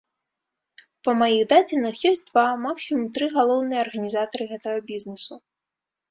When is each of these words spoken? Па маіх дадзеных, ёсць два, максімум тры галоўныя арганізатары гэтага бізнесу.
Па 1.07 1.11
маіх 1.19 1.41
дадзеных, 1.51 1.99
ёсць 2.09 2.23
два, 2.29 2.45
максімум 2.67 3.03
тры 3.17 3.25
галоўныя 3.35 3.83
арганізатары 3.85 4.43
гэтага 4.55 4.79
бізнесу. 4.89 5.33